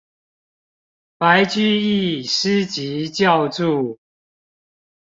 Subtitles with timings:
[1.19, 3.99] 白居易诗集校注